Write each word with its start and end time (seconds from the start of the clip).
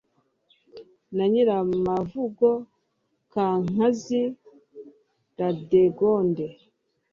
na 1.15 1.25
nyiramavugo 1.31 2.49
kankazi 3.33 4.21
radegonde 5.39 6.45